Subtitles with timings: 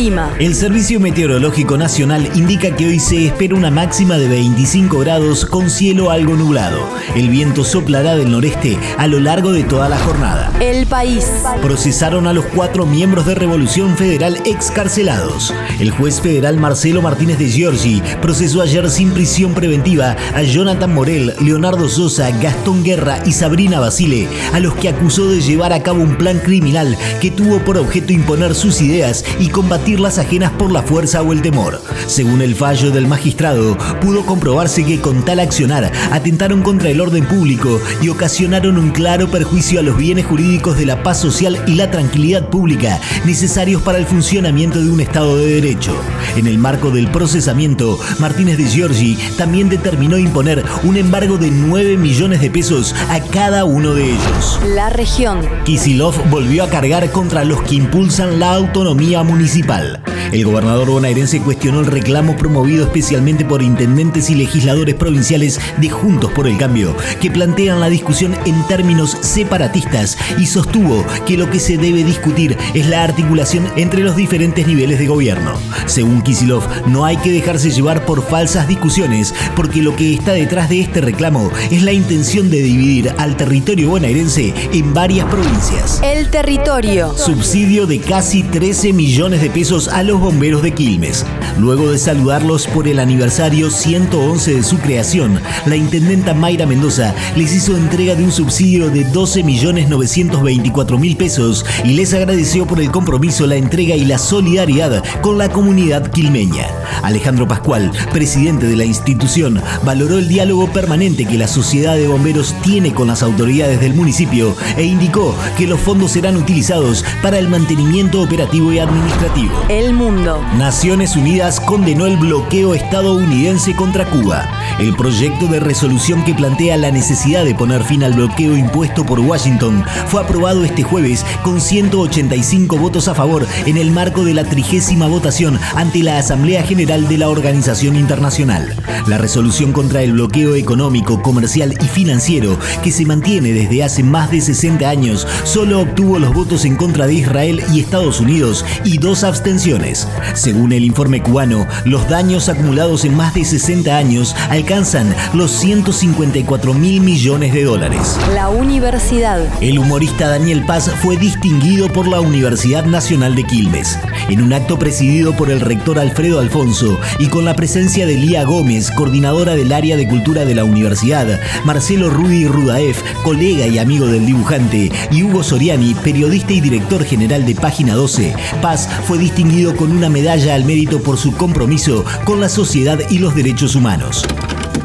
[0.00, 0.34] El clima.
[0.38, 5.68] El Servicio Meteorológico Nacional indica que hoy se espera una máxima de 25 grados con
[5.68, 6.88] cielo algo nublado.
[7.14, 10.52] El viento soplará del noreste a lo largo de toda la jornada.
[10.58, 11.26] El país.
[11.60, 15.52] Procesaron a los cuatro miembros de Revolución Federal excarcelados.
[15.78, 21.34] El juez federal Marcelo Martínez de Giorgi procesó ayer sin prisión preventiva a Jonathan Morel,
[21.42, 26.02] Leonardo Sosa, Gastón Guerra y Sabrina Basile, a los que acusó de llevar a cabo
[26.02, 30.70] un plan criminal que tuvo por objeto imponer sus ideas y combatir las ajenas por
[30.70, 31.82] la fuerza o el temor.
[32.06, 37.24] Según el fallo del magistrado, pudo comprobarse que con tal accionar atentaron contra el orden
[37.24, 41.74] público y ocasionaron un claro perjuicio a los bienes jurídicos de la paz social y
[41.74, 45.94] la tranquilidad pública necesarios para el funcionamiento de un Estado de Derecho.
[46.36, 51.96] En el marco del procesamiento, Martínez de Giorgi también determinó imponer un embargo de 9
[51.96, 54.60] millones de pesos a cada uno de ellos.
[54.74, 55.40] La región.
[55.64, 59.79] Kisilov volvió a cargar contra los que impulsan la autonomía municipal.
[59.80, 60.09] Nacional.
[60.32, 66.30] El gobernador bonaerense cuestionó el reclamo promovido especialmente por intendentes y legisladores provinciales de Juntos
[66.32, 71.58] por el Cambio, que plantean la discusión en términos separatistas y sostuvo que lo que
[71.58, 75.54] se debe discutir es la articulación entre los diferentes niveles de gobierno.
[75.86, 80.68] Según Kisilov, no hay que dejarse llevar por falsas discusiones, porque lo que está detrás
[80.68, 86.00] de este reclamo es la intención de dividir al territorio bonaerense en varias provincias.
[86.04, 87.16] El territorio.
[87.18, 91.24] Subsidio de casi 13 millones de pesos a los bomberos de Quilmes.
[91.58, 97.54] Luego de saludarlos por el aniversario 111 de su creación, la intendenta Mayra Mendoza les
[97.54, 102.80] hizo entrega de un subsidio de 12 millones 924 mil pesos y les agradeció por
[102.80, 106.66] el compromiso, la entrega y la solidaridad con la comunidad quilmeña.
[107.02, 112.54] Alejandro Pascual, presidente de la institución, valoró el diálogo permanente que la sociedad de bomberos
[112.62, 117.48] tiene con las autoridades del municipio e indicó que los fondos serán utilizados para el
[117.48, 119.52] mantenimiento operativo y administrativo.
[119.68, 119.90] El.
[120.10, 124.48] Naciones Unidas condenó el bloqueo estadounidense contra Cuba.
[124.80, 129.20] El proyecto de resolución que plantea la necesidad de poner fin al bloqueo impuesto por
[129.20, 134.42] Washington fue aprobado este jueves con 185 votos a favor en el marco de la
[134.42, 138.74] trigésima votación ante la Asamblea General de la Organización Internacional.
[139.06, 144.32] La resolución contra el bloqueo económico, comercial y financiero que se mantiene desde hace más
[144.32, 148.98] de 60 años solo obtuvo los votos en contra de Israel y Estados Unidos y
[148.98, 149.99] dos abstenciones.
[150.34, 156.74] Según el informe cubano, los daños acumulados en más de 60 años alcanzan los 154
[156.74, 158.18] mil millones de dólares.
[158.34, 159.40] La universidad.
[159.60, 163.98] El humorista Daniel Paz fue distinguido por la Universidad Nacional de Quilmes.
[164.28, 168.44] En un acto presidido por el rector Alfredo Alfonso y con la presencia de Lía
[168.44, 174.06] Gómez, coordinadora del área de cultura de la universidad, Marcelo Rudy Rudaef, colega y amigo
[174.06, 179.76] del dibujante, y Hugo Soriani, periodista y director general de Página 12, Paz fue distinguido
[179.76, 184.24] con una medalla al mérito por su compromiso con la sociedad y los derechos humanos.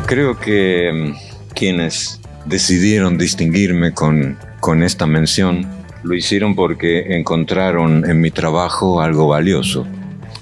[0.06, 5.68] Creo que mm, quienes decidieron distinguirme con, con esta mención
[6.04, 9.88] lo hicieron porque encontraron en mi trabajo algo valioso.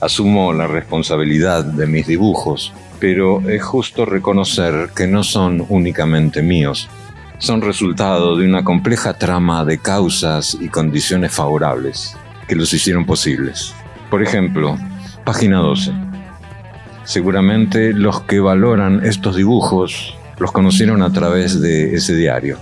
[0.02, 6.90] Asumo la responsabilidad de mis dibujos, pero es justo reconocer que no son únicamente míos,
[7.38, 12.16] son resultado de una compleja trama de causas y condiciones favorables
[12.48, 13.74] que los hicieron posibles.
[14.14, 14.78] Por ejemplo,
[15.26, 15.92] página 12.
[17.04, 22.60] Seguramente los que valoran estos dibujos los conocieron a través de ese diario.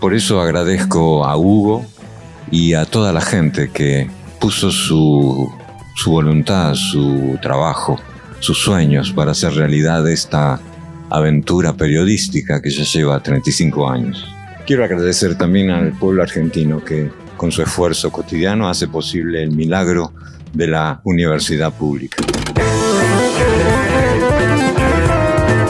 [0.00, 1.84] Por eso agradezco a Hugo
[2.50, 4.08] y a toda la gente que
[4.40, 5.52] puso su,
[5.94, 8.00] su voluntad, su trabajo,
[8.40, 10.58] sus sueños para hacer realidad esta
[11.10, 14.26] aventura periodística que ya lleva 35 años.
[14.66, 20.14] Quiero agradecer también al pueblo argentino que con su esfuerzo cotidiano hace posible el milagro
[20.54, 22.16] de la universidad pública.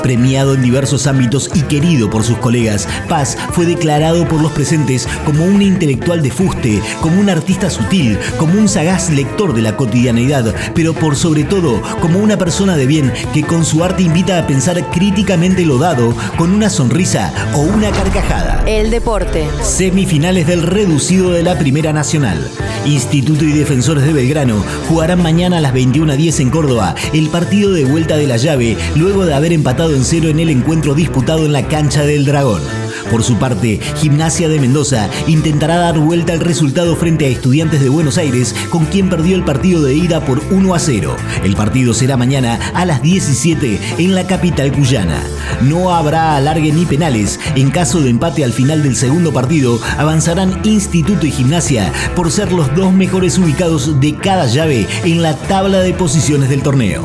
[0.04, 5.08] Premiado en diversos ámbitos y querido por sus colegas, Paz fue declarado por los presentes
[5.25, 9.78] como un intelectual de fuste, como un artista sutil, como un sagaz lector de la
[9.78, 14.38] cotidianidad, pero por sobre todo como una persona de bien que con su arte invita
[14.38, 18.62] a pensar críticamente lo dado con una sonrisa o una carcajada.
[18.67, 19.49] El deporte.
[19.62, 22.50] Semifinales del reducido de la Primera Nacional.
[22.84, 27.87] Instituto y Defensores de Belgrano jugarán mañana a las 21.10 en Córdoba el partido de
[27.87, 31.52] vuelta de la llave luego de haber empatado en cero en el encuentro disputado en
[31.52, 32.83] la cancha del Dragón.
[33.14, 37.88] Por su parte, Gimnasia de Mendoza intentará dar vuelta al resultado frente a Estudiantes de
[37.88, 41.14] Buenos Aires, con quien perdió el partido de ida por 1 a 0.
[41.44, 45.22] El partido será mañana a las 17 en la capital cuyana.
[45.62, 47.38] No habrá alargue ni penales.
[47.55, 52.50] En caso de empate al final del segundo partido, avanzarán Instituto y Gimnasia por ser
[52.50, 57.05] los dos mejores ubicados de cada llave en la tabla de posiciones del torneo.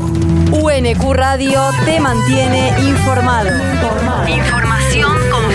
[0.52, 3.52] UNQ Radio te mantiene informado.
[4.28, 5.19] Información